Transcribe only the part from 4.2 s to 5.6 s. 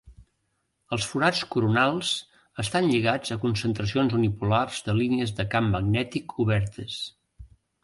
unipolars de línies de